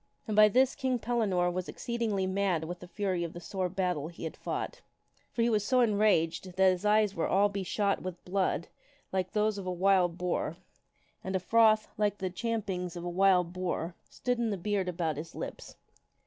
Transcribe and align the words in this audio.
And 0.27 0.35
by 0.35 0.49
this 0.49 0.73
King 0.73 0.97
Pellinore 0.97 1.51
was 1.51 1.69
exceedingly 1.69 2.25
mad 2.25 2.63
with 2.63 2.79
the 2.79 2.87
fury 2.87 3.23
of 3.23 3.33
the 3.33 3.39
sore 3.39 3.69
battle 3.69 4.07
he 4.07 4.23
had 4.23 4.35
fought. 4.35 4.81
For 5.31 5.43
he 5.43 5.49
was 5.51 5.63
so 5.63 5.81
enraged 5.81 6.53
that 6.57 6.71
his 6.71 6.83
eyes 6.85 7.13
were 7.13 7.27
all 7.27 7.49
beshot 7.49 8.01
with 8.01 8.25
blood 8.25 8.67
like 9.13 9.31
those 9.33 9.59
of 9.59 9.67
a 9.67 9.71
wild 9.71 10.17
boar, 10.17 10.57
and 11.23 11.35
a 11.35 11.39
froth, 11.39 11.87
like 11.99 12.17
the 12.17 12.31
champ 12.31 12.67
ings 12.67 12.95
of 12.95 13.03
a 13.03 13.09
wild 13.09 13.53
boar, 13.53 13.93
stood 14.09 14.39
in 14.39 14.49
the 14.49 14.57
beard 14.57 14.89
about 14.89 15.17
his 15.17 15.35
lips. 15.35 15.75